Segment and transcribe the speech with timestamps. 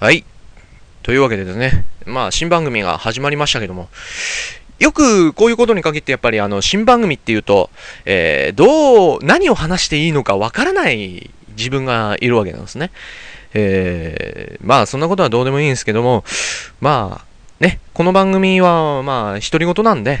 [0.00, 0.24] はい。
[1.02, 3.90] というわけでですね、まあ、新番組が始まりましたけども、
[4.78, 7.68] よくこういうことに限ってやっぱりあの、新番組っていうと、
[8.06, 12.92] えー、どう、何を話していいのかわからない自分がいるわけなんですね。
[13.52, 16.24] えー、まあ、そんなことはどうでもいいんですけども、
[16.80, 20.20] まあ、ね、この番組は、まあ、独り言なんで、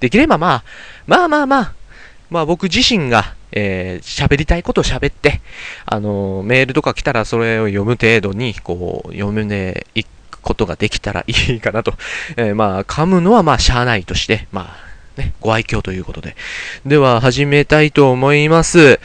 [0.00, 0.64] できればまあ、
[1.06, 1.72] まあまあまあ、
[2.30, 5.40] まあ僕自身が、えー、喋りたいことを喋って、
[5.84, 11.94] あの、メールとか来たらそれを読む程度に、こう、読むねいくことができたらいいかなと。
[12.36, 14.76] えー、まあ、噛むのはまあ、しゃあないとして、ま
[15.16, 16.36] あ、ね、ご愛嬌ということで。
[16.84, 19.00] では、始めたいと思います。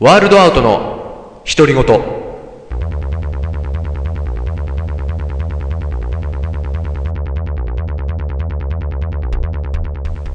[0.00, 2.23] ワールドアウトの独り言。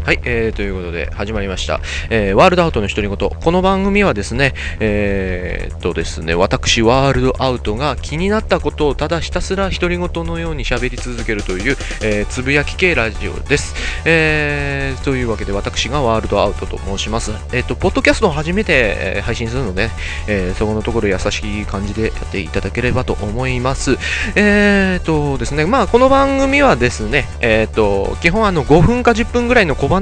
[0.09, 3.29] はい、えー、ということで始まりました、えー、ワールドアウトの独り言。
[3.29, 13.75] この番組はですね、えー、っとですね、私、ワールドアウトが気になったことをただひたすら独り言のように喋り続けるという、えー、つぶやき系ラジオです。
[14.03, 17.29] えー、というわけで私がワールドアウトと申します。
[17.53, 19.91] えー、っと、ポッドキャストを初めて、え、配信するので、
[20.25, 23.99] えー、そこのところ優しい感じでやっていただければと思います。
[24.33, 29.98] えー、っとですね、まあ、この番組はですね、えー、っと、基本あの5分か10分ぐらいの小話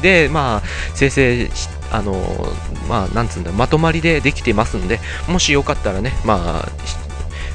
[0.00, 0.62] で、まあ、
[0.94, 1.50] 生成
[1.90, 2.14] あの、
[2.88, 4.98] まあ、なんつうんだ、まとまりでできてますんで、
[5.28, 6.68] もしよかったらね、まあ、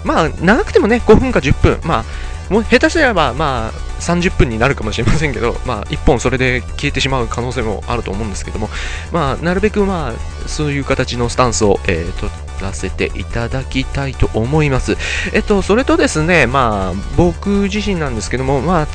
[0.04, 8.70] まあ、長くてもね、5分か10分、まあ、もう下手すれば、まあ、30分になるかもしれませんけど、まあ、1本それで消えてしまう可能性もあると思うんですけども、
[9.12, 14.98] まあ、なるべく、まあ、そういう形のスタンスを、えー、取らせていただきたいと思います。
[15.34, 18.88] えっと、それとですね、まあ、僕自身なんですけども、まあ、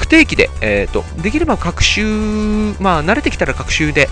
[0.00, 2.04] 不定期で、えーと、できれば各週、
[2.80, 4.08] まあ、慣れてきたら各週で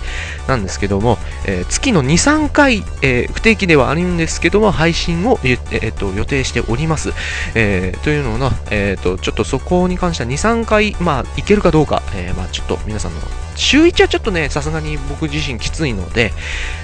[0.47, 7.11] なんですけども、えー、月の2、3回、えー、不定期ではあるんですけども、配信を、えーと、予定しております。
[7.55, 13.21] えー、というのの、えーと、ちょっとそこに関しては2、3回、まあ、いけるかどうか、えー、まあ、ちょっと皆さんの
[13.59, 16.31] 週1はちょっとね、さすがに僕自身きついので、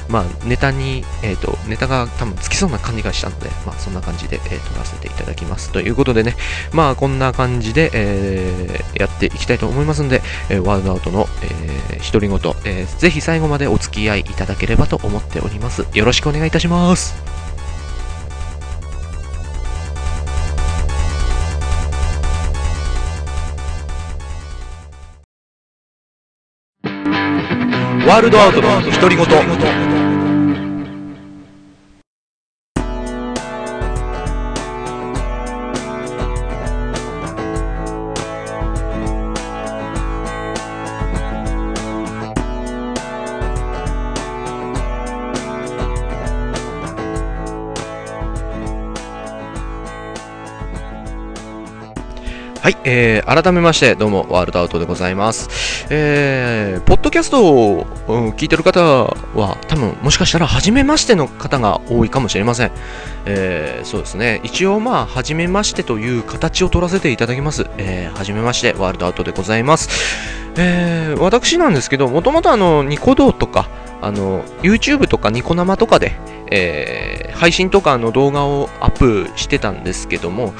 [0.09, 5.71] まあ、ネタに、えっ、ー、と、ネタが多分つきそうな感じがしたので、まあ、そんな感じで、えー、撮らせていただきます。
[5.71, 6.35] ということでね、
[6.73, 15.85] まあ、こんな感じで、えー、やっていきたいと思いますんで、えワールドアウトの、えー、独り言、えー、ぜひ最後までお付き合いいただければと思っております。
[15.93, 17.44] よろしくお願いいたします。
[28.15, 29.94] ワールドアウトの独り言。
[52.65, 55.85] はい、えー、改めまして、どうも、ワールドアウトでございます。
[55.91, 57.85] えー、ポッドキャストを、
[58.37, 62.71] 聞いてる方は、多分、もしかしたら、初めましての方が多いかもしれません。
[63.27, 64.41] えー、そうですね。
[64.43, 67.67] 一応、まあ、初めましてという形を取らせていただきます。
[67.77, 69.87] えー、初めまして、ワールドアウトでございます。
[70.57, 73.69] えー、私なんですけど、もともとあの、ニコ動とか、
[74.01, 76.13] あの、YouTube とかニコ生とかで、
[76.49, 80.55] えー、配信とかの動画をアップしてたんですけども、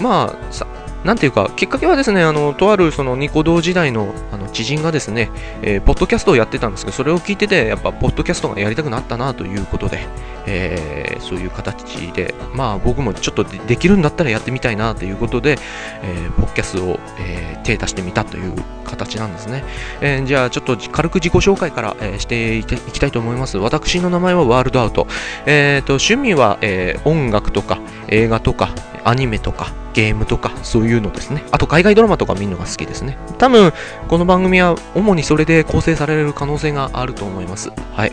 [0.00, 5.30] まあ、なんていうか、きっかけはですね、あの、とあるそのニコ動時代のあの知人がですね、
[5.62, 10.00] えー、ポッドキャストをやってたんですけど、それを聞いてて、やっぱ、ポッドキャストがやりたくなったなということで、
[10.46, 15.58] えー、そういう形で、まあ僕もちょっとできるんだったらやってみたいなということで、
[16.02, 18.54] えー、ポッドキャストを、えー、手出してみたという
[18.84, 19.64] 形なんですね。
[20.00, 23.58] えー、じゃあちょっと軽く自己紹介から、えー、していきたいと思います。
[23.58, 25.06] 私の名前はワールドアウト。
[25.46, 28.70] えーと、趣味は、えー、音楽とか映画とか
[29.06, 31.44] アニメとかゲームとかそういうのですね。
[31.52, 33.16] あと海外ドラマとか見るのが好きですね。
[33.38, 33.72] 多分
[34.08, 37.70] この番組は主にそれで構成される可能性があると思います。
[37.94, 38.12] はい。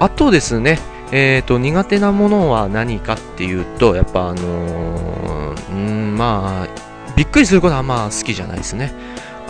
[0.00, 0.80] あとですね、
[1.12, 6.68] えっ、ー、と、苦手なものは何かっていうと、やっぱあのー、んまあ、
[7.14, 8.92] びっくりすることはまあ好きじゃないですね。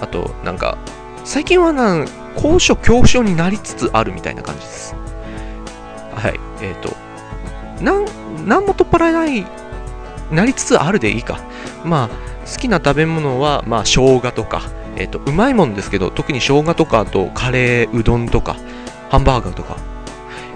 [0.00, 0.76] あと、なんか、
[1.25, 2.06] 最近はなん、
[2.37, 4.94] 高所恐怖症になりつつあるみたいな感じです。
[6.14, 6.38] はい。
[6.61, 6.94] えっ、ー、と、
[7.82, 8.05] なん、
[8.46, 9.46] なんも取っ払えない、
[10.31, 11.40] なりつつあるでいいか。
[11.84, 12.08] まあ、
[12.46, 14.62] 好きな食べ物は、まあ、生姜とか、
[14.96, 18.56] えっ、と、うまいもんですけど、特に生姜とか、あと、カレー、うどんとか、
[19.11, 19.76] ハンバーガーとか、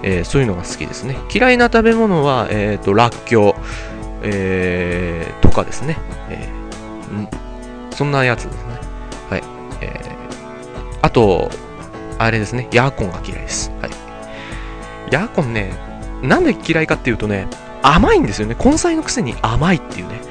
[0.03, 1.17] えー、そういうのが好きですね。
[1.33, 3.53] 嫌いな食べ物は、えっ、ー、と、らっきょう、
[4.23, 5.97] えー、とかですね。
[6.29, 8.79] えー、そんなやつですね。
[9.29, 9.43] はい。
[9.81, 11.51] えー、あと、
[12.17, 12.67] あれですね。
[12.71, 13.71] ヤーコンが嫌いです。
[13.81, 13.91] はい。
[15.11, 15.73] ヤーコンね、
[16.21, 17.47] なんで嫌いかっていうとね、
[17.81, 18.55] 甘いんですよね。
[18.63, 20.21] 根菜のくせに甘いっていうね。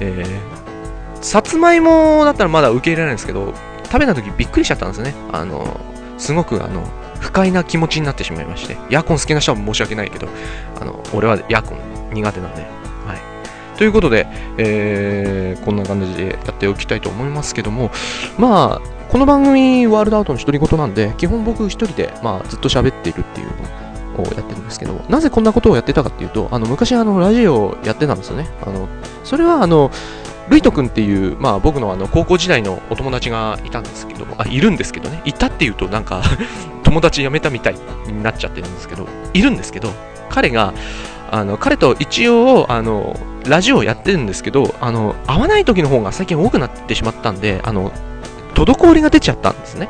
[0.00, 3.54] えー、さつまいもだったらまだ受け入れられないんですけど、
[3.84, 5.14] 食べた時びっくりしちゃったんですね。
[5.32, 5.80] あの、
[6.18, 6.82] すごくあの、
[7.20, 10.28] 不快な気持ちになってしまいまして、ヤコン好きな人は申し訳ないけど、
[10.80, 11.78] あの、俺はヤコン
[12.12, 13.78] 苦手なんで、はい。
[13.78, 14.26] ということで、
[14.58, 17.90] えー、こんな感じでやっておきたいと思いますけども、
[18.38, 23.48] まあ、この番組、ワールドアウトの独り言なんで、基本僕一人で、まあ、ずっと喋っているっていう
[24.22, 28.48] をやってるんですけど、なぜこんなことをやってたかっていうと、あの、昔あの、ラジオをやってたんですよね。
[28.64, 28.88] あの、
[29.24, 29.90] それはあの、
[30.48, 36.22] ルイト君っていう、まあ、僕のあの高校時代のお友達がいたんですけど、あ、いるんですけどね、いたっていうとなんか
[36.84, 37.76] 友達辞めたみたい
[38.06, 39.90] になっちゃってるんですけど、いるんですけど、
[40.28, 40.74] 彼が、
[41.30, 47.92] あの、彼と一応、あの、ラジオをやってるんですけど、あの、会わない時の方が最近多くなってしまったんで、あの、
[48.54, 49.88] 滞りが出ちゃったんですね。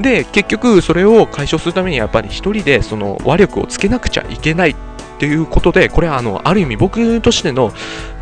[0.00, 4.76] で、結局それを解消するためにやっぱり一人でその和力をつけなくちゃいけない
[5.18, 7.72] ということで、これはあのある意味僕としての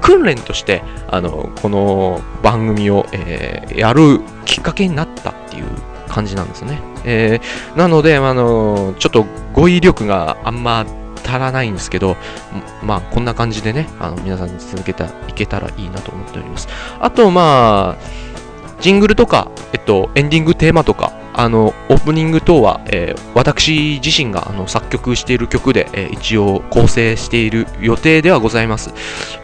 [0.01, 5.67] 訓練として、あのこの番組を、えー、やるきっかけになったっていう
[6.09, 6.81] 感じなんですね。
[7.05, 10.87] えー、なので、あのちょっと語彙力があんま
[11.27, 12.17] 足らないんですけど、
[12.83, 16.69] まあ、こんな感じでね、あの皆さんに続けたいけたらいいなと思っております。
[17.01, 18.26] あと、まあ、
[18.81, 28.93] ジングルとか、えっと、エンディングテーマとか、あの、オープニング等は、えー、私自身があの作曲している曲で、えー、一応構成している予定ではございます。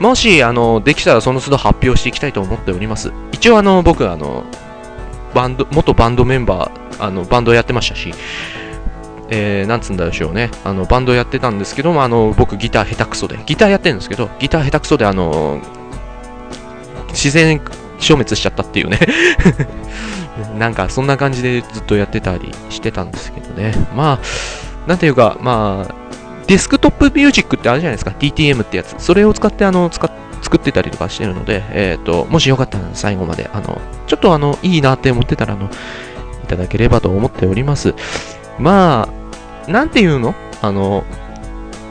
[0.00, 3.12] もし、あの、できたらその都度発表していきたいと思っております。
[3.32, 4.44] 一応、あの、僕、あの、
[5.35, 8.14] バンド、元バンドメンバー、あの、バンドやってましたし、
[9.28, 10.50] えー、なんつうんだでしょうね。
[10.64, 15.61] あの、バンドやってたんですけども、あの、僕ギター下手くそで、ギターやってるんですけど、ギター下手くそで、あの、
[17.08, 17.61] 自然
[18.02, 18.99] 消滅しちゃったっていうね
[20.58, 23.75] なんかそんな感じでずっとやってたりしてたんですけどね。
[23.94, 25.94] まあ、なんていうか、まあ、
[26.46, 28.12] デスクトップミュージックってあるじゃないですか。
[28.19, 28.94] DTM ってやつ。
[28.99, 30.10] それを使って、あの、使
[30.43, 35.70] 作ってたりとかしてるので、えっ、ー、と、もしよかったら最後まで、あの、ちょっとあの、いいなって思ってたら、あの、
[36.44, 37.94] いただければと思っております。
[38.58, 39.08] ま
[39.66, 40.34] あ、なんていうの？
[40.60, 41.04] あの、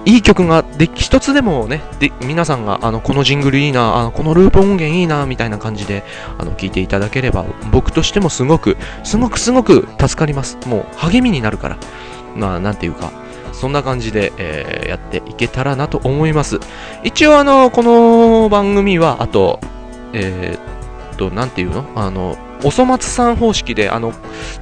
[0.06, 6.04] いい曲がで一つでもねで皆さんがあのこのジングルいいなあのこのループ音源いいなみたいな感じで
[6.38, 10.58] あの聞いていただければ僕としてもすごくすごくすごく助かります。
[10.68, 11.78] もう励みになるから。
[12.36, 13.12] まあなんていうか
[13.52, 16.60] そんな感じで、えー、やっていけたらなと思います。
[17.04, 19.60] 一応あのこの番組はあと
[20.14, 21.86] えー、っとなんていうの？
[21.96, 24.14] あのおそ松さん方式で、あの、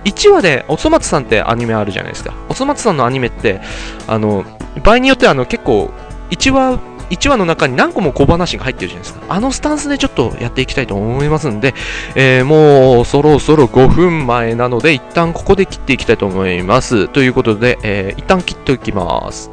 [0.06, 2.34] 1話で、おそ松さんってアニメあるじゃないですか。
[2.50, 3.62] おそ松さんのアニメって、
[4.08, 4.46] あの、
[4.84, 5.92] 場合によってはあの結構
[6.30, 6.80] 1話
[7.10, 9.26] 1話の中に何個も小話が入ってるじゃないですか。
[9.30, 11.74] あのスタンスでちょっとやっていきたいと思いますんで、
[12.16, 17.08] えー、もうそろそろ5分前なので、一旦ここで切っていきたいと思います。
[17.08, 19.50] ということで、えー、一旦切っておきます。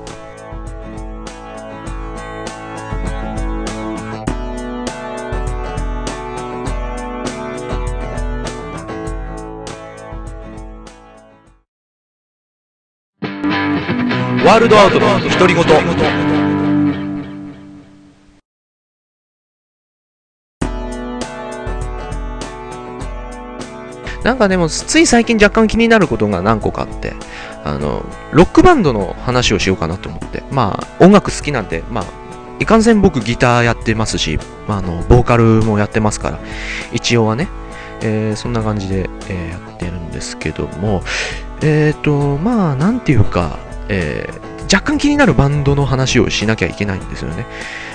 [14.46, 15.64] ワールドアウトの独り言。
[24.22, 27.14] なんかでもつい最近若干気になることが何個かあって
[27.64, 30.44] あのロックバンドの話をしようかなと思って。
[30.52, 32.04] まあ音楽好きなんでまあ
[32.60, 34.38] いかんせん僕ギターやってますし、
[34.68, 36.38] まあ、あのボーカルもやってますから
[36.92, 37.48] 一応はね、
[38.00, 41.02] えー、そんな感じで、えー、やってるんですけども。
[41.62, 47.46] えっ、ー、とまあなんていうかえー、若干気になるバンドの話をしなきゃいけないんですよね。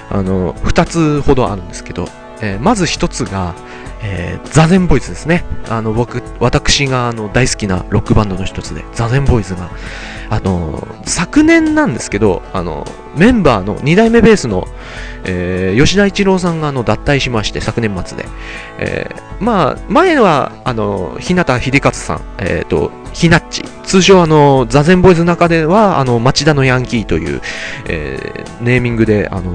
[0.09, 2.07] あの、二つほどあるんですけど、
[2.41, 3.55] えー、まず一つが、
[4.03, 5.43] えー、ザゼンボイズですね。
[5.69, 9.69] あの、僕、私があの大好きなロックバンドの一つで、ザゼンボイズが、
[10.29, 14.65] あの、昨年なんですけど、あの、メンバーの2代目ベースの、
[15.25, 18.25] えー、吉田一郎さんがあの脱退しまして、昨年末で。
[18.79, 23.63] えー、まあ、前は、あの、日向秀勝さん、えっ、ー、と、ひなっち。
[23.83, 27.41] 通称あの、ザゼンボーイズの中では、あの、町田のヤンキーという、
[27.87, 29.51] えー、ネーミングで、あの、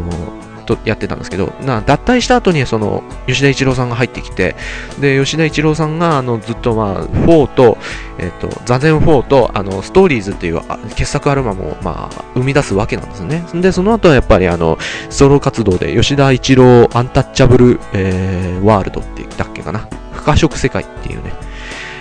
[0.67, 4.57] とやってたんですけど、な脱退した後にその吉田一郎さんが入ってきて、
[5.01, 7.79] で吉田一郎さんがあのずっと、まあ、4と、
[8.19, 10.61] えっ、と、座禅4とあのストーリーズっていう
[10.95, 13.45] 傑作アルバムを、まあ、生み出すわけなんですね。
[13.55, 19.89] で、その後はやっぱりあのソロ活動で吉田一郎アンタッチャブル、えー、ワールドって言ったっけかな。
[20.13, 21.33] 不可食世界っていうね、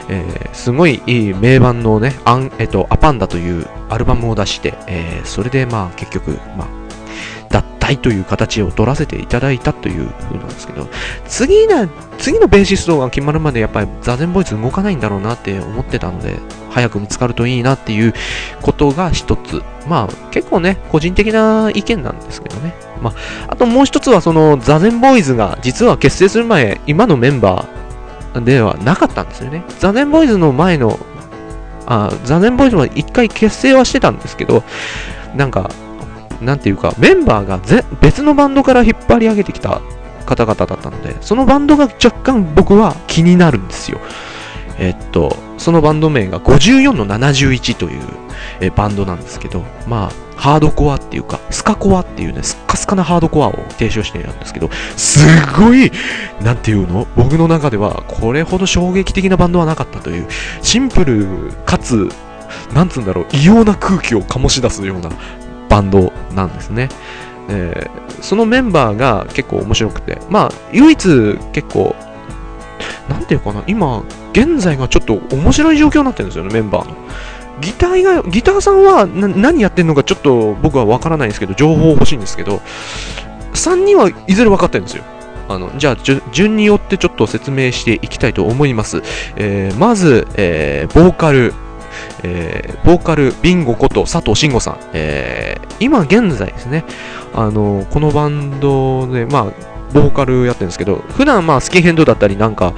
[0.10, 6.85] えー、すごいいい名盤のね、アン、えっと、アパンダというアルバムを出して、えー、それでまあ結局、まあ、
[7.86, 10.88] 脱体という形を取らせていただいたという風なんですけど、
[11.28, 11.88] 次な、
[12.18, 16.40] 次のベーシストが決まるまでやっぱりザゼンボイス動かないんだろうなって思ってたので、
[16.72, 18.14] 早く見つかるといいなっていう
[18.62, 19.62] ことが一つ。
[19.88, 22.74] まあ結構ね、個人的な意見なんですけどね。
[23.02, 23.14] まあ、
[23.50, 29.64] あともう一つはそのザゼンボーイズが実は結成する前、今のメンバーではなかったんですよね。
[29.80, 30.98] ザゼンボーイズの前の、
[31.86, 34.64] あ、ザゼンボーイズは一回結成はしてたんですけど、
[35.36, 35.70] なんか、
[36.42, 39.82] なんていうか、メンバーがぜ別のバンドから引っ張り上げてきた
[40.26, 44.00] 方々だったので、そのバンドが若干僕は気になるんですよ。
[44.78, 48.02] えっと、そのバンド名が54の71という、
[48.60, 55.20] えバンドなんですけど、まあ、ハードコアっていうか、スカコアっていうね、スッカスカなハードコアを提唱しているんですけど、す
[55.58, 55.92] ごい、
[56.42, 57.08] なんていうの？
[57.16, 60.28] 僕の中では、これほど衝撃的なバンドはなかったという、
[60.62, 62.10] シンプルかつ、
[62.74, 65.10] なんつうんだろう、異様な空気を醸し出すような
[65.70, 66.90] バンドなんですね。
[67.48, 71.96] えー、そのメンバーが結構面白くて、まあ、唯一結構、
[73.10, 76.96] なんていうかな、今、現在がちょっと面白い状況になってるんですよね、メンバーの。
[77.62, 82.62] ギターが、ギターさんは何やってるのかちょっと僕はわからないんですけど、情報欲しいんですけど、
[83.54, 85.04] 3人はいずれ分かってるんですよ。
[85.48, 85.98] あの、じゃあ、
[86.32, 89.04] 順によってちょっと説明していきたいと思います。
[89.36, 91.54] えー、まず、えー、ボーカル、
[92.24, 94.78] えー、ボーカル、ビンゴこと佐藤慎吾さん。
[94.94, 96.86] えー、今現在ですね、
[97.34, 99.46] あの、このバンドで、まあ、
[99.94, 102.74] ボーカルやってるんですけど、普段まあ、スキンヘッドだったり、なんか、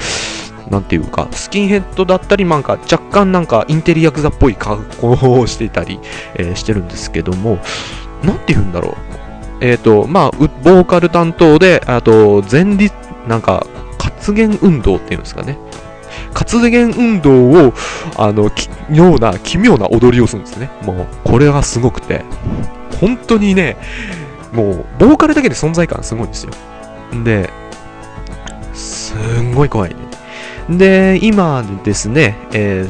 [0.69, 5.99] なんていうか、スキンヘッドだったり、なんか若干なんかインテリヤクザっぽい格好をしていたり、
[6.35, 7.59] えー、してるんですけども、
[8.23, 8.95] なんて言うんだろう。
[9.61, 12.93] えっ、ー、と、まあ、ボーカル担当で、あと、前立、
[13.27, 13.65] なんか、
[13.97, 15.57] 活言運動っていうんですかね。
[16.47, 17.73] 活言運動を、
[18.15, 18.49] あの、
[18.89, 20.69] ような奇妙な踊りをするんですね。
[20.83, 22.23] もう、これがすごくて、
[23.01, 23.77] 本当にね、
[24.53, 26.51] もう、ボーカルだけで存在感すごいんですよ。
[27.23, 27.49] で、
[28.73, 29.97] すんごい怖い、ね。
[30.69, 32.87] で、今ですね、えー、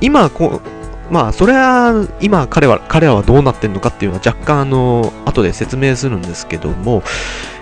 [0.00, 7.02] 今こう、まあ、それは、今彼は、彼らはどうなってんのかっていうのは若干、あの、後で説明するんですけども、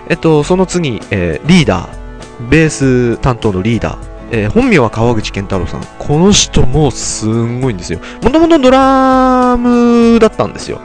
[0.09, 5.81] えっと、その次、えー、リーダー、ベース担当のリーダー、えー、本名は川口健太郎さん。
[5.99, 7.99] この人もすんごいんですよ。
[8.21, 10.81] もともとドラムだったんですよ。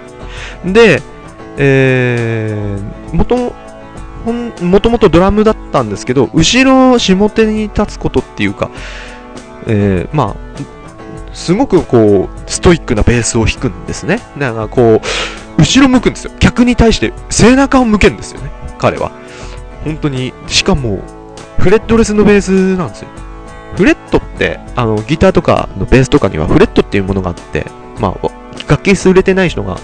[0.64, 1.02] で、
[1.58, 8.70] えー、もとも、ともとドラムだったんですけど、後ろ下手に立つことっていうか、
[9.66, 14.20] えー、まあ、すごくこう、ストイックなベースを弾くんですね。
[14.38, 16.32] だからこう、後ろ向くんですよ。
[16.38, 18.50] 客に対して背中を向けるんですよね。
[18.78, 19.10] 彼は。
[19.84, 21.00] 本当に、しかも、
[21.58, 23.08] フレットレスのベースなんですよ。
[23.76, 27.66] フレットって、あの、ギターとかのベースとかにはフレットっていうものがあって、
[27.98, 28.28] まあ、
[28.68, 29.78] 楽器優れてない人が、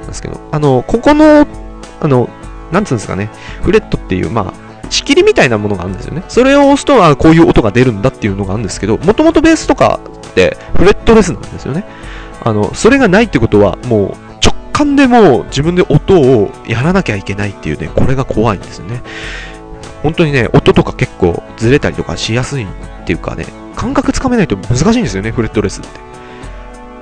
[0.00, 1.46] なんですけど、あの、ここの、
[2.00, 2.28] あの、
[2.72, 3.30] なんつうんですかね、
[3.62, 6.22] フレットっていう、まあ、仕切りみたいなものがあるんですよね。
[6.28, 11.84] それを押すと、あこういう音が出るんだっていうのがあるんですけど、もともとベースとかってフレットレスなんですよね。
[12.44, 14.10] あの、それがないってことは、もう
[14.44, 19.02] 直感でも自分で音をやらなきゃいけないっていうね、これが怖いんですよね。
[20.02, 22.68] 本当にね、音とか結構ずれたりとかしやすいん
[23.08, 25.88] っていうかね、感覚つかめないと難しいんですよね、フレットレスって。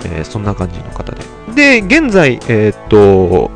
[0.04, 1.80] えー、そんな感じの方で。
[1.80, 3.50] で、現在、えー、っと、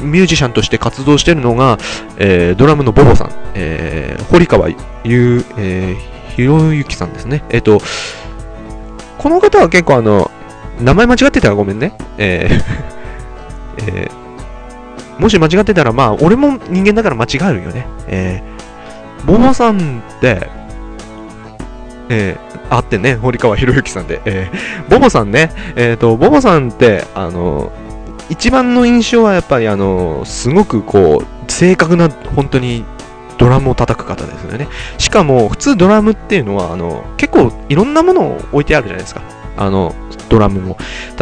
[0.00, 1.76] ミュージシャンとして活動してるのが、
[2.16, 4.70] えー、ドラムのボボさん、えー、堀川
[5.04, 7.44] ゆ、えー、ひろゆきさんですね。
[7.50, 7.82] えっ、と、
[9.18, 10.30] この方は結構あの、
[10.80, 11.92] 名前間違ってたらごめんね。
[12.16, 12.64] えー
[13.92, 17.86] えー、もし間違ってたら、まあ、俺も人間だから間違えるよね。
[18.06, 20.63] えー、ボボさんって、
[22.08, 27.72] えー、あってね、堀川博之さんで、えー、ボボさんね、えっ、ー、と、ボボさんって、あの、
[28.30, 32.84] 一番の印象はやっぱり、あの、すごくこう、正確な、本当に、
[33.36, 34.68] ドラムを叩く方ですよね。
[34.98, 39.22] しかも、普通ドラムっていうのは、あの、結構いろんなものを置いてあるじゃないですか。
[39.56, 39.94] あの、
[40.28, 40.76] ドラムも。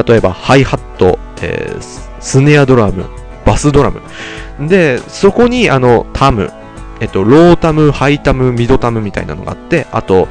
[0.07, 3.07] 例えば、ハイハット、えー、スネアドラム、
[3.45, 4.01] バスドラム。
[4.69, 6.53] で、そこに、あの、タム、
[7.01, 10.29] えっと、ロータム、ハイタム、ミドタムみたいなのがあって、あと、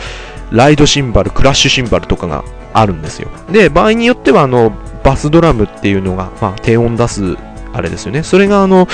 [0.52, 2.44] ライドシンバル、クラッシュシンバルとかが
[2.74, 3.30] あるんですよ。
[3.52, 4.72] で、場合によっては、あの、
[5.04, 7.38] バスドラムっていうのが、まあ、低音出す、
[7.74, 8.24] あれですよね。
[8.24, 8.88] それが、あの、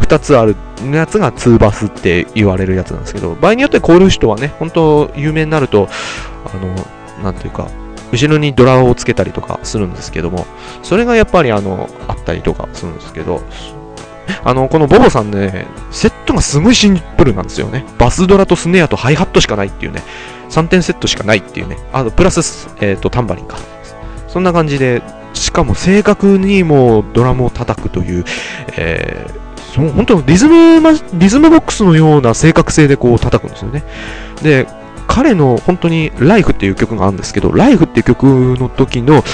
[0.00, 0.56] 2つある
[0.92, 5.88] やつが2バスって言われるやつなんですけど、場合によってこういう人はね、本当有名になると、
[6.44, 7.68] あの、なんていうか、
[8.12, 10.46] 後ろにドラをつけたりとかするんですけども、
[10.82, 13.42] それがやっぱりあの、あったりとかするんですけど、
[14.44, 17.84] あの、このボボさんね、セットがすごいシンプルなんですよね。
[17.98, 20.02] バスドラとスネアとハイハットしかないっていうね。
[20.52, 21.78] 3点セットしかないっていうね。
[21.92, 23.56] あと、プラス、えっ、ー、と、タンバリンか。
[24.28, 25.02] そんな感じで、
[25.34, 28.24] しかも正確にもうドラムを叩くという、
[28.76, 30.80] えー、その本当リズム、
[31.14, 33.82] リズムボックスのような正確性でこう叩くんですよね。
[34.42, 34.66] で、
[35.08, 38.24] 彼の本当にライフっていう曲があるんですけど、ライフっていう曲
[38.58, 39.24] の時の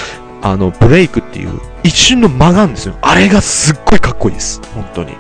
[0.41, 2.95] あのブレイクっていう一瞬の間があるんですよ。
[3.01, 4.61] あれがすっごいかっこいいです。
[4.75, 5.13] 本当に。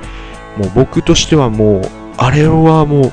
[0.57, 1.83] もう僕としてはもう、
[2.17, 3.13] あれはもう、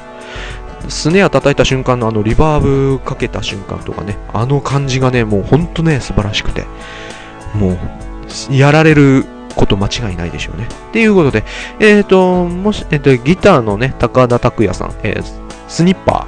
[0.90, 6.66] スネア叩いた瞬間のあのリバーブかけた瞬間とかね、あの感じがね、もうほんとね、素晴らしくて、
[7.56, 9.26] もう、やられる
[9.56, 10.68] こと間違いないでしょうね。
[10.90, 11.44] っていうことで、
[11.80, 15.24] えっ、ー、と、もし、えっ、ー、と、ギターのね、高田拓也さん、えー、
[15.68, 16.28] スニッパ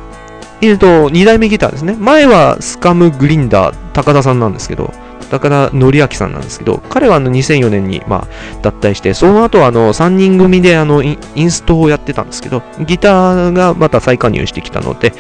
[0.62, 1.96] ー、えっ、と、2代目ギターですね。
[2.00, 4.92] 前はスカムグリンダー、高田さんなんですけど、
[5.30, 15.14] 高田則明さんなんですけど、彼はあの2004年に、まあ、脱退して、その後あの3人組であのインストをやってたんですけど、ギターがまた再加入してきたので、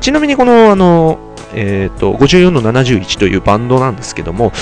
[0.00, 1.18] ちなみにこの、あの、
[1.54, 4.52] えっ、ー、と、54の71というバンドなんですけども、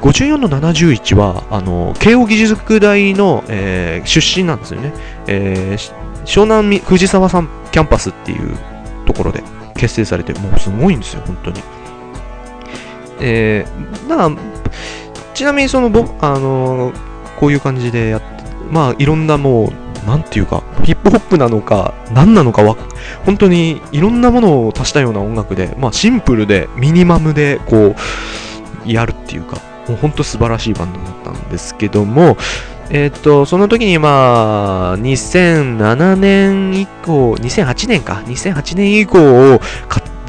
[0.00, 4.92] 54の71は、あの、慶応義塾大の、えー、出身なんですよね。
[5.26, 8.56] えー、湘南藤沢さんキャンパスっていう
[9.06, 9.42] ところで
[9.76, 11.62] 結成されて、もうすごいんですよ、本当に。
[13.20, 14.36] えー、だから
[15.34, 18.26] ちなみにその僕、あのー、こういう感じでやって、
[18.70, 19.72] まあいろんなも
[20.04, 22.76] う、なんていうか、ヒップホップなのか、何なのかは、
[23.24, 27.94] 本当にいろんなものを足したような音楽で、まあシンプルで、ミニマムで、こ
[28.86, 29.56] う、やるっていうか、
[29.88, 32.36] もう本当素晴らしいバンドだったんですけども、
[32.90, 39.18] えっ、ー、と、その時にまあ、2007年以降、2008年か、2008年以降
[39.54, 39.60] を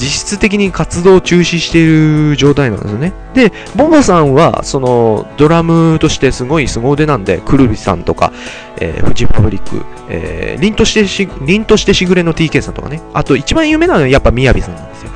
[0.02, 3.14] 実質的に活動を中止している状態なんですよね。
[3.36, 8.34] で、ボボさんは、その、ドラムとしてすごい凄腕なんで、くるびさんとか、
[8.80, 13.00] えー、フジパブリック、えー、凛としてし、凛としてしぐれの TK さんとかね。
[13.14, 15.12] あと、一番有名なのはやっぱみやびさんなんですよ。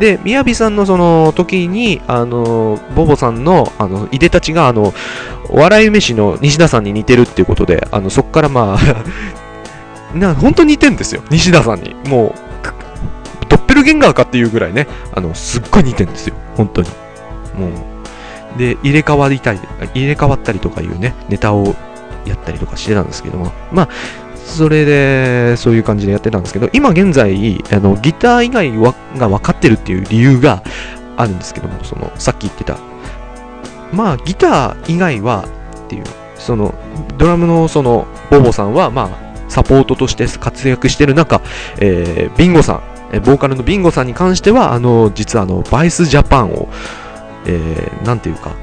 [0.00, 4.94] で、みやびさんのその時に、あの、ボボさんの、あの、いでたちが、あの、
[5.50, 11.22] お笑い飯の西田さんに似てるっていうことで、あの、そっからまあ な、本当に似てんですよ。
[11.30, 11.94] 西田さんに。
[12.08, 12.49] もう、
[13.70, 16.34] ペルゲンガーかっていうぐらいね、あの、すっごい似てるんですよ。
[16.56, 16.88] 本当に。
[17.54, 17.68] も
[18.56, 18.58] う。
[18.58, 19.60] で、入れ替わりたい、
[19.94, 21.76] 入れ替わったりとかいうね、ネタを
[22.26, 23.88] やったりとかしてたんですけども、まあ、
[24.34, 30.64] それで、そういう感じでやってたんですけど、今現在、あの、ギター以外はが分かってるっていう理由が
[31.16, 32.76] あるんですけども、その、さっき言ってた、
[33.92, 35.44] まあ、ギター以外は
[35.84, 36.04] っていう、
[36.34, 36.74] その、
[37.18, 41.40] ドラムのその、ボボさんは、まあ、サポートとして活躍してる中、
[41.78, 46.68] えー、ビンゴさん、えボーカルのビンゴさんに関しては、あの、実はあの、バイスジャパンを、
[47.46, 48.54] えー、なんていうか、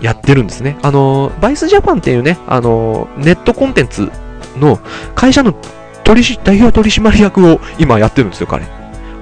[0.00, 0.78] やってるんですね。
[0.82, 4.10] あの、バイスジャパンっていうね、あの、ネットコンテンツ
[4.56, 4.78] の
[5.14, 5.54] 会社の
[6.04, 8.64] 取代表取締役を今やってるんですよ、彼。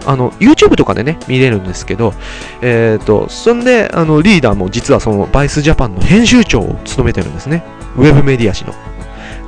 [0.07, 2.15] あの、YouTube とかでね、見れるんですけど、
[2.63, 7.65] えっ、ー、と、そんで、あの、リーダーも実はその、バイスジャパンの編集長を務めてるんですね。
[7.97, 8.73] ウェブメディア誌の。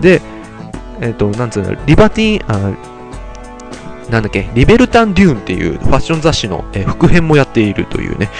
[0.00, 0.20] で、
[1.00, 2.72] えっ、ー、と、なんつうの、リバティンあ、
[4.11, 8.31] なんだっけ、リベルタン・デューンっていうファッション雑誌の、えー、副編もやっているというね、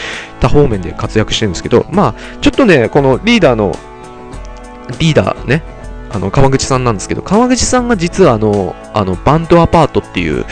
[0.41, 3.73] 多方面で活躍してるんですけど、まあ、ちょっとね、このリーダーの、
[4.99, 5.63] リーダーね、
[6.11, 10.47] あの、川口さんなんですけど、川口さんが実はあの、あの、バンドアパートっていう、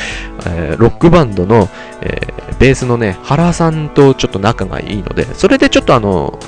[0.47, 1.69] えー、ロックバンドの、
[2.03, 6.39] えー、ベースのね、原さんとちょっと仲がいいので、それでちょっとあの、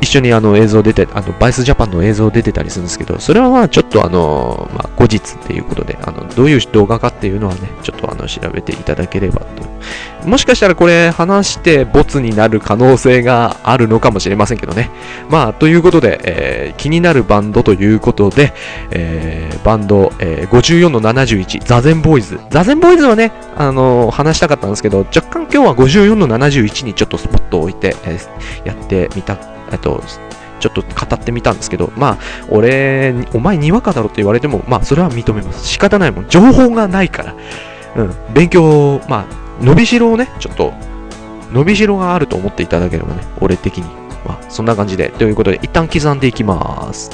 [0.00, 9.66] 一緒にあの映像出て、あの、バイスジャパンの映像出てたりするんですけど、それはまあちょっとあの、まあ後日っていうことで、あの、どういう動画かっていうのはね、ちょっとあの、調べていただければと。
[10.26, 14.90] もしかしたらこれ話してボツになる可能性があるのかもしれませんけどね。
[15.30, 18.52] まあ、ということで、えー、気になるバンドということで、
[18.90, 22.40] えー、バンド、えー、54の71、ザゼンボーイズ。
[22.50, 28.18] ザゼンボーイズはね、あの話したかったんですけど、若干今日は54の71にちょっとスポットを置いて、え
[28.64, 29.36] やってみた
[29.72, 30.02] えっと、
[30.60, 35.66] ちょっと語ってみたんですけど、まあ、俺、お前にわかだろって言われても、まあ、それは認めます。
[35.66, 36.28] 仕方ないもん。
[36.28, 37.34] 情報がないから。
[37.96, 38.14] うん。
[38.32, 40.72] 勉強、まあ、伸びしろをね、ちょっと、
[41.52, 43.84] 伸びしろがあると思っていただければね、俺的に。
[44.24, 45.10] まあ、そんな感じで。
[45.10, 47.10] ということで、一旦刻んでいきます。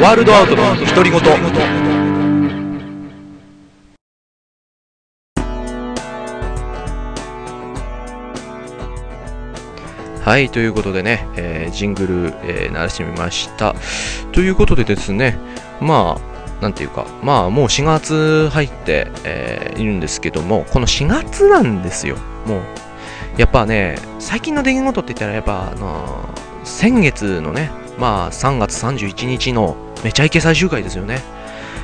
[0.00, 1.20] ワールドアウトの独り言
[10.28, 13.74] はい、ということでね、えー、ジングル、えー、鳴らしてみました。
[14.32, 15.38] ということでですね、
[15.80, 22.16] まあ、なんていうか、まあもう4月入って、えー、いるんですけども、この4月なんですよ。
[22.46, 22.60] もう、
[23.38, 31.22] やっぱね、最近の出来事って言ったら、やっぱ、あのー、先月のね、まあ3月31日のめちゃイケ最終回ですよね。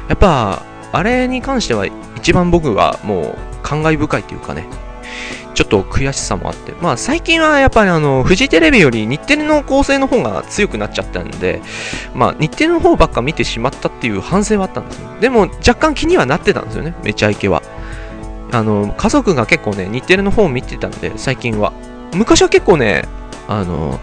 [0.08, 4.66] やっぱ、あれに関しては一番僕はもう感慨深いっていうかね、
[5.54, 11.62] ちょっと悔しさもあって、まあ最近はやっぱりあの、フジテレビより日テレの構成の方が強くなっちゃったんで、
[12.14, 15.08] まあ日テレの方ばっか見てしまったっていう反省はあったんですよ。
[15.20, 17.62] でも若干気にはなってたんですよね、めちゃイケは。
[18.52, 21.72] あの、家族が結構ね、日テレの方を見てたんで、最近は。
[22.14, 23.04] 昔は結構ね、
[23.48, 23.98] あの、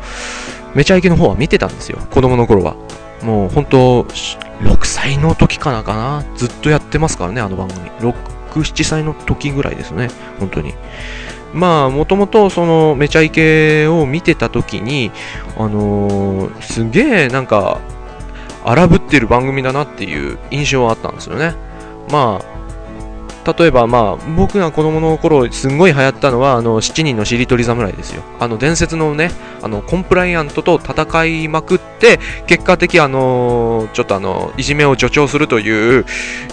[0.76, 2.76] めちゃイケの方は見てたんですよ、子供の頃は。
[3.24, 6.24] もう本当、6歳の時かなかな。
[6.36, 7.90] ずっとやってますからね、あの番組。
[8.00, 8.14] 6、
[8.52, 10.74] 7歳の時ぐらいですね、本当に。
[11.54, 15.12] まあ、もともとそのめちゃイケを見てた時に、
[15.58, 17.80] あのー、すげえなんか、
[18.64, 21.56] 荒ぶってる番組だなっていう印象はあったんですよね。
[22.12, 22.61] まあ、
[23.46, 28.24] 例えば、まあ、僕が子供の頃、すんごい流行ったのは、あの、7人のしりとり侍ですよ。
[28.40, 36.06] あの、伝説のね、あの、コンプライアントと戦いまくって、結果的、あの、ちょっとあの、いじめを助長するという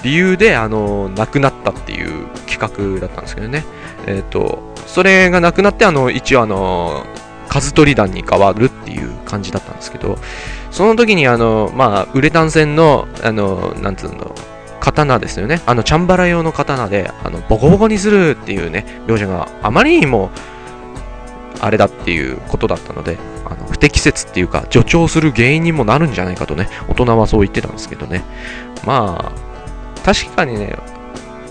[0.02, 3.64] 理由で、あの、亡くなったっていう企画だったんですけどね。
[4.06, 7.04] え、ー、と、それがなくなって、あの、一応あの、
[7.48, 10.18] 数取り団に変わるっていう感じだったんですけど、
[10.70, 14.34] その時にあの、まあ、ウレタン戦の、あの、なんつうの、
[14.80, 15.60] 刀ですよね。
[15.66, 20.30] あの、チャンバラ用の刀で、あの、ボコボコにするっていうね、描写があまりにも、
[21.60, 28.22] あれだっていうことだったので、あの不適切っていうか、助長する原因にもなるんじゃないかとね、大人はそう言ってたんですけどね。
[28.84, 30.76] まあ、確かにね、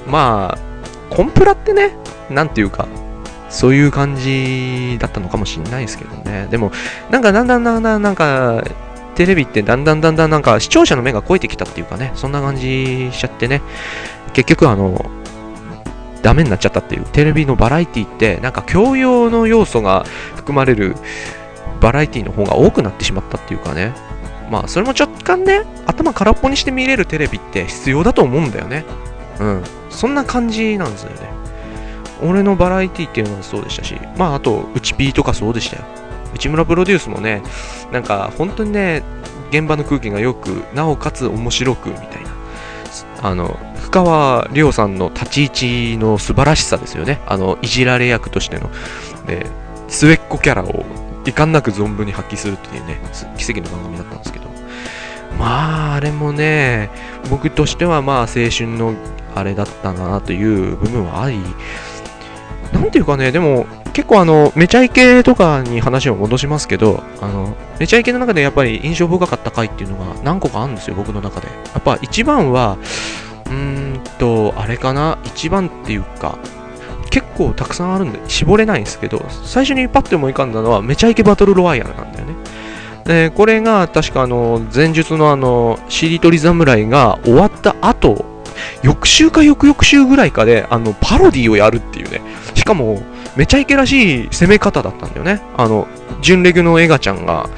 [0.07, 1.95] まあ、コンプラってね、
[2.29, 2.87] なんていうか、
[3.49, 6.47] そういう感じだったのかもしれないですけどね。
[6.51, 6.71] でも、
[7.09, 8.63] なんかだんだんだんだんなんか、
[9.17, 13.63] テレビってだんだんだんだんなんか視聴者の目が超えてきたっていうかね、そんな感じしちゃってね、
[14.33, 15.09] 結局あの、
[16.21, 20.95] ダメになっちゃったっていう、テレビのバラエティってなんか教養の要素が含まれる
[21.81, 23.95] バラエティの方が多くなってしまったっていうかね、
[24.51, 28.85] まあそれも若干ね、頭空っぽにして見れるテレビって必要だと思うんだよね。
[29.39, 29.63] うん。
[29.89, 31.27] そんな感じなんですよね。
[32.21, 35.83] 俺のバラエティっていうのはそうでしたし、まああと、うちピーとかそうでしたよ。
[36.33, 37.41] 内村プロデュースもね、
[37.91, 39.03] なんか本当にね、
[39.51, 42.31] 現場の空気がよく、なおかつ面白くみたいな。
[43.21, 47.21] あの、深川亮さんの立ち位置の素晴らしさですよね。
[47.25, 48.69] あの、いじられ役としての。
[49.25, 49.45] で、
[49.87, 50.85] 末っ子キャラを
[51.25, 52.99] 遺憾なく存分に発揮するっていうね、
[53.37, 54.47] 奇跡の番組だったんですけど。
[55.39, 56.89] まあ、あれもね、
[57.29, 58.93] 僕としてはまあ、青春の
[59.35, 61.39] あれだったなという部分はあり、
[62.73, 63.65] なんていうかね、でも、
[63.97, 71.47] 結構あの、めちゃイケとかに話を戻しますけど、あの、めちゃイケの中でやっぱり印象深かった回っていうのが何個かあるんですよ、僕の中で。
[71.47, 72.77] やっぱ一番は、
[73.47, 76.37] うーんと、あれかな、一番っていうか、
[77.09, 82.35] 結構たくさんあるんで、絞れないんですけど、最初にパッて思い浮かんだのは、めちゃイケバトルロワイヤルなんだよね。
[83.03, 88.25] で、これが確かあの、前述のあの、しりとり侍が終わった後、
[88.83, 92.21] 翌週か翌々週ぐらいかで、あの、パロディをやるっていうね。
[92.53, 93.01] しかも、
[93.37, 95.41] めちゃイケらしい攻め方だったんだよね。
[95.55, 95.87] あの、
[96.21, 97.49] 純レギュのエガちゃんが、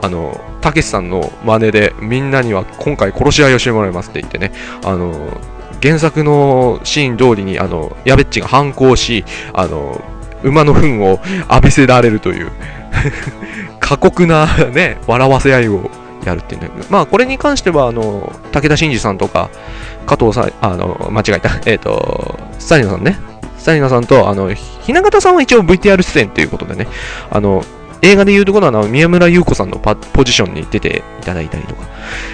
[0.00, 4.52] あの、たけしさんの真似で、みんなには今回殺し合いをしてもらいますって言ってね、
[4.84, 5.12] あの、
[5.82, 10.02] 原作のシーン通りに、あの、ヤベッチが反抗し、あの、
[10.42, 11.20] 馬の糞を
[11.50, 12.52] 浴びせられるという
[13.80, 15.90] 過酷なね、笑わせ合いを
[16.24, 16.70] やるっていうね。
[16.90, 19.50] まあ、これに関しては、あの、武田真治さんとか、
[20.06, 23.18] 加藤さん、あの、間違えた、えっ、ー、と、スタリノさんね、
[23.64, 26.86] サリナさんと、あの、ひな形さんは一応 VTR 出演ということでね、
[27.30, 27.64] あの、
[28.02, 31.86] 映画でいうところの宮村優子さんのポジションに出ていただいたりとか、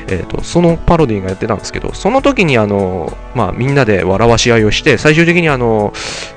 [0.09, 5.93] えっ、ー、と、そのパロディがやってたんですけど、その時にあの、まあみんなで笑わし合いをして、最終的にあの、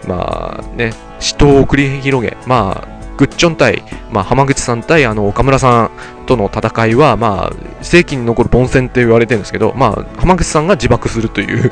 [0.07, 5.91] まあね、死闘を繰り広げ、まあ、グッチョン対、まあ、浜口さん対あの岡村さん
[6.25, 11.69] との戦いは、まあ、世紀に残る凡戦って言われてるんですけど、まあ、浜口さんが自爆するという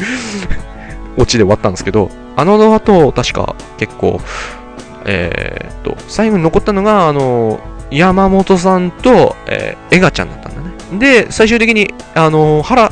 [1.18, 4.20] オチで終わったんですけど、あの後、確か結構、
[5.06, 10.72] えー、と、最後に残ったのが、あの、山本さんと、えー、エガちゃんだったんだね。
[11.00, 12.92] で、最終的に、あの、腹、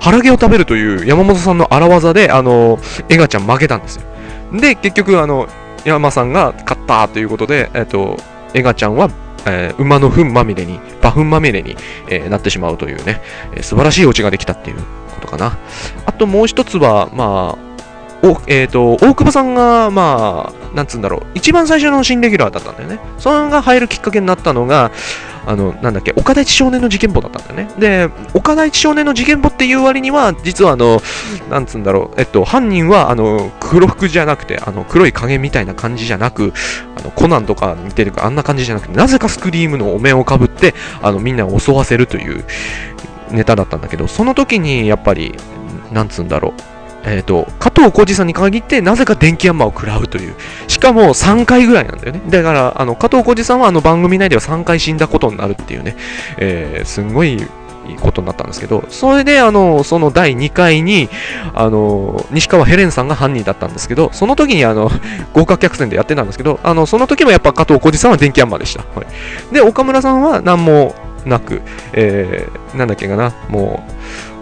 [0.00, 2.78] 腹毛を食べるという山本さんの荒技で、あの、
[3.08, 4.02] エガちゃん負けたんですよ。
[4.52, 5.48] で、結局、あの、
[5.84, 8.16] 山さんが勝ったということで、えっ、と、
[8.54, 9.08] エガちゃんは、
[9.46, 11.76] えー、馬の糞まみれに、馬糞まみれに、
[12.08, 13.20] えー、なってしまうというね、
[13.54, 14.78] えー、素晴らしいオチができたっていう
[15.30, 15.58] かな。
[16.06, 17.70] あともう一つは、まあ、
[18.22, 22.98] お、えっ、ー、と、大久保さんが、まあ、なんつうんだろう、一番最初の新レギュラーだったんだよね。
[23.18, 24.90] それが入るきっかけになったのが、
[25.46, 27.74] あの、なんだっけ、岡田一少年の事件簿だったんだよね。
[27.78, 31.00] で、岡田一少年の事件簿っていう割には、実はあの、
[31.48, 36.52] なんつうんだろう、えっと、犯人は、あの、黒服じゃなくて、あの、黒い影みたいな感じじゃなく、
[36.98, 42.44] あの、コナンとか似てるか、あんな感じじゃなくて、なぜかスクリームのお面をかぶって、あの、みんなを襲わせるという、
[43.30, 45.34] ネタだったんだけど、その時にやっぱり、
[45.92, 46.52] なんつうんだろう。
[47.04, 50.34] えっ、と、加藤浩次さんに限って、なぜか電気ヤンマーを食らうという。
[50.68, 52.20] しかも3回ぐらいなんだよね。
[52.28, 55.96] だから、あの、加藤浩次さんはあの番組内では3回死んだことになるっていうね、
[56.36, 57.42] えー、すんごい
[57.90, 61.08] いいことになったんですけど、それで、あの、その第2回に、
[61.54, 64.90] あの、西川ヘレンさんが犯人だったんですけど、その時に、あの、
[65.32, 68.84] 豪華客船でやってたんですけど、あの、その時もやっぱ加藤浩次さんは電気ヤンマーでした。
[68.94, 69.54] はい。
[69.54, 73.92] で、岡村さんは何もなく、えー、なんだっけかな、もう、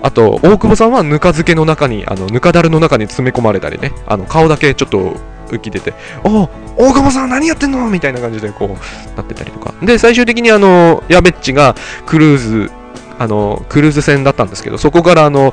[0.03, 5.17] あと、大久保さんはぬか漬けの中に、あの、ぬかだるの中に詰め込まれたりね、あの、顔だけちょっと
[5.49, 9.75] 浮き出て、お大久保さん何やってんのみたいな感じでこう、なってたりとか。
[9.83, 11.75] で、最終的にあの、やべっちが
[12.07, 12.71] クルーズ、
[13.19, 15.53] あの、クルーズ船だったんですけど、そこからあの、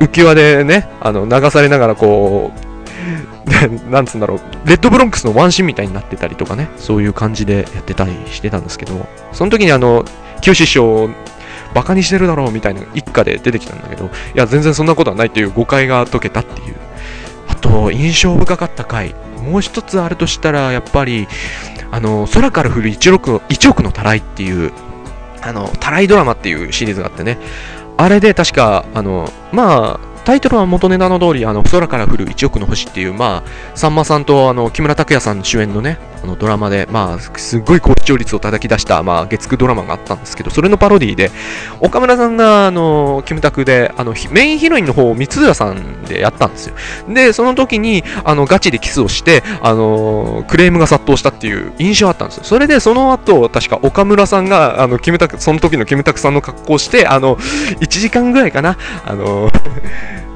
[0.00, 2.68] 浮き輪でね、あの、流されながらこう、
[3.90, 10.04] なんつうんだろう、レッドブロンクスのワンシーンみたいになってたりとかね、そういう感じでやってたりしてたんですけど、その時にあの、
[10.40, 11.10] 清志師匠
[11.74, 16.76] バカにしてるだろうみたいな一家で出てきたんだけど、いや、全然そんなことはないという誤解が解けたっていう。
[17.48, 19.14] あと、印象深かった回。
[19.42, 21.28] もう一つあるとしたら、やっぱり、
[21.90, 24.72] あの、空から降る1億 ,1 億のたらいっていう、
[25.42, 27.38] あの、たらいドラマっていうシリーズがあってね、
[27.96, 41.30] あれで確か、あの、まあ、タイトルは元ネタの通り、あの、空から降る1億の星っていう、まあ、さんまさんと、あの、木村拓哉さん主演のね、あの、ドラマで、まあ、すごい高視聴率を叩き出した、まあ、月9ドラマがあったんですけど、それのパロディで、
[41.80, 46.74] 岡村さんが、あの、キムタクで、あの、メインヒロインの方を三浦さんでやったんですよ。
[47.08, 52.44] で、その時に、あの、ガチでキスをして、あの、クレームが殺到したっていう印象あったんですよ。
[52.44, 59.50] それで、その後、確か岡村さんが、あの、キムタク、その時のキムタクさんの格好をして、あの、1時間ぐらいかな、あの、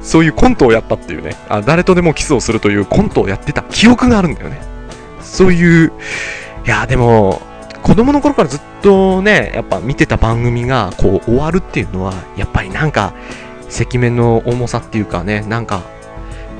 [0.03, 4.61] そういうコントをやったっていうねあ、誰とでもキスをするというコントをやってた記憶があるんだよね。
[5.21, 5.91] そういう、
[6.65, 7.41] いや、でも、
[7.81, 13.13] 子供の頃からずっとね、やっぱ見てた番組がこう終わるっていうのは、やっぱりなんか、
[13.69, 15.81] 赤面の重さっていうかね、なんか、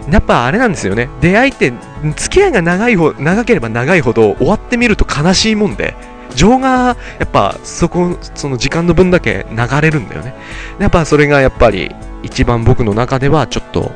[0.09, 1.09] やっぱあれなんですよね。
[1.21, 1.71] 出会いって、
[2.17, 5.95] 付き合いが長いほ長ければ長いほど終わってみると悲しいもんで、
[6.35, 10.33] 情がやっぱそこ、その時間の分だけ流れるんだよね。
[10.79, 13.91] やっぱそれがやっぱり一番僕の中ではちょっと、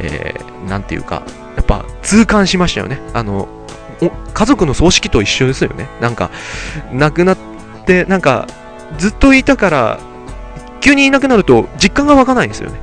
[0.00, 1.22] えー、なんていうか、
[1.56, 3.00] やっぱ痛感しましたよね。
[3.12, 3.48] あの、
[4.32, 5.88] 家族の葬式と一緒ですよね。
[6.00, 6.30] なんか、
[6.92, 7.38] 亡くなっ
[7.84, 8.46] て、なんか、
[8.98, 10.00] ずっといたから、
[10.80, 12.78] 急にいなくなると実感が湧かないんですよね。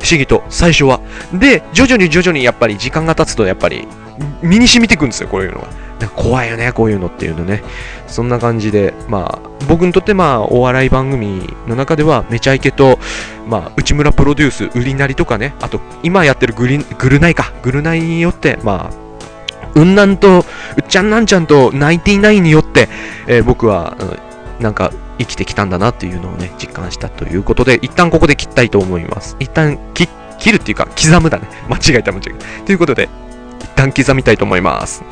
[0.00, 1.00] 不思議と、最初は。
[1.32, 3.86] で、徐々に徐々にやっぱり時間が経つと、やっぱり、
[4.42, 5.08] 身に染みていくん。
[5.08, 5.68] ですよ、こういうのが。
[6.00, 6.10] なん。
[6.10, 7.62] か怖いよね、こういうのっていうのね。
[8.06, 8.28] そん。
[8.28, 12.98] な感じで、まあ、僕にとってまあ、お笑い番組の中では、めちゃイケと、
[13.46, 19.02] まあ、内村プロデュース、売りなりとかね、あと、今やってるグリグルナイか、グルナイによって、まあ、
[19.74, 19.94] うん。
[19.94, 20.16] なん。
[20.18, 20.42] と、う
[20.80, 21.10] っちゃん。
[21.10, 21.26] なん。
[21.26, 21.46] ちゃん。
[21.46, 22.88] と、ナインティナインによって、
[23.26, 24.16] えー僕は、あの
[24.60, 24.74] なん。
[24.74, 25.70] か、生きてきたん。
[25.70, 29.36] だなっていうのをね、実感したということで、一旦ここで切ったいと思います。
[29.40, 30.08] 一旦、切
[30.52, 31.46] るっていうか、刻むだね。
[31.68, 32.66] 間違えた間違えた。
[32.66, 33.08] ということで、
[33.62, 35.02] 一旦刻みたいと思います。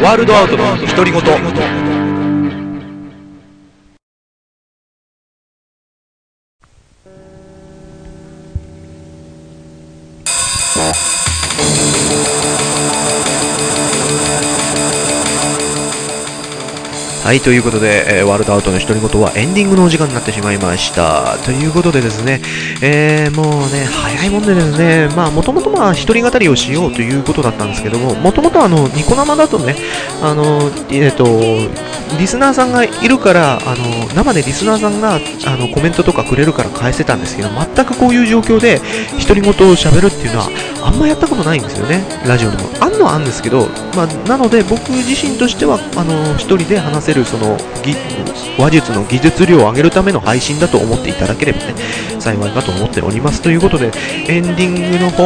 [0.00, 1.87] ワールドアウトの独り言。
[17.38, 21.38] はい、ということで、えーワールドアウトの独り言はエンディングのお時間になってしまいました。
[21.44, 22.40] ということでですね、
[22.82, 29.76] えーもうね、早いもんでですね、まあ、もともとまあ、一人語りをしようということだったんですけども、もともとあの、ニコ生だとね、
[30.20, 31.24] あの、えっ、と、
[32.18, 38.80] リスナーさんがいるから、あの、生でリスナーさんが、あの、コメントとかくれるから返せたんですけど、全くこういう状況で、
[39.28, 40.48] 独り言を喋るっていうのは、
[40.88, 42.64] あんまやったことないんですよね、ラジオでも。
[42.80, 47.94] あんのはあんですけど、まあ、なので、僕自身としては、あの、一人で話せる、その、ぎ
[48.56, 51.74] 話術の技術量を上げるための配信だと思っていただければね、
[52.18, 53.42] 幸いかと思っております。
[53.42, 53.92] ということで、
[54.28, 55.24] エンディングの方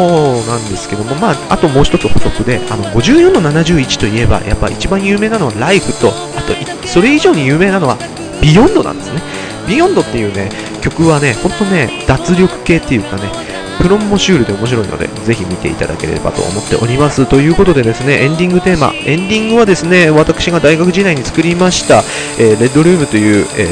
[0.48, 7.98] なんですけども、まあ、あともう一つ補足で、あの、54の71といえば、やっぱ一番有名なのはライフと、あと、それ以上に有名なのは、
[8.40, 9.22] ビヨンドなんですね。
[9.68, 17.26] ビヨンドっていうね、曲はね、ほんとね、脱力系っていうかね、プロモシュールで面白いので、ぜひ見ていただければと思っております。
[17.26, 22.04] ということでですね、エンディングテーマ、エンディングはですね、私が大学時代に作りました、
[22.38, 23.66] えーレッドルームという、え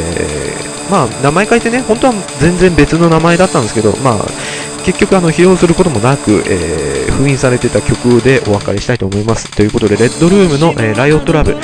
[0.89, 4.27] ーまあ、名前変えてね、本当は全然別の名前だったんですけど、まあ、
[4.85, 9.51] 結局あの披露することもなく、えー封印されてた曲でお別れしたいと思います。
[9.51, 11.55] ということで、レッドルームの、えーライオットラブ、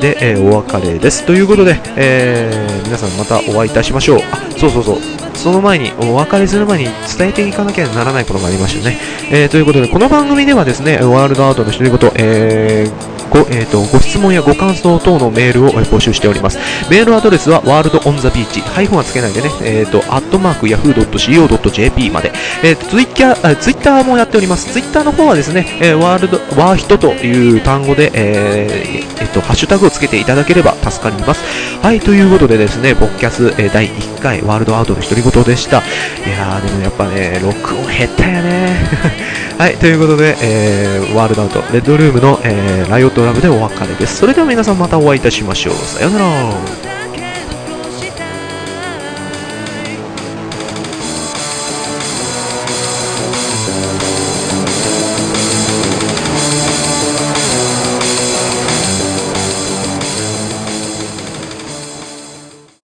[0.00, 1.24] で、え、お別れです。
[1.24, 4.18] ということで、えー、皆さんまたお会いいたしましょう。
[4.32, 4.98] あ、そうそうそう。
[5.34, 6.84] その前に、お別れする前に
[7.18, 8.98] 伝えていかなきゃならないことがありましたね。
[9.30, 16.58] えー、ということで、この番組ではですね、ワールドアートの独り言、えーご,、えーと、ご質問やご感想等のメールを募集しております。
[16.88, 24.72] メールアドレスはワールドオンザビーチ、ハイフォンはつけないでね、えっ、ー、と、アットマーク Yahoo .co.jp まで、えー、 Twitter、Twitter もやっております。
[24.72, 31.42] Twitter の方はですね、えー、ワールド、ワーヒトという単語で、えー、えー、と、ハッシュタグをつけていただければ助かります。
[31.82, 35.78] はい、ということでですね、ボッキャス、えー、第1回ワールドアウトの独り言でした。
[35.78, 38.76] いやー、でもやっぱね、録音減ったよね。
[39.58, 44.16] はい、ということで、えー、ワールドアウト、レッドルームの、えー、ライオットラブでお別れです。
[44.18, 45.74] それでは皆さんまたお会いいたしましょう。
[45.74, 46.93] さようなら。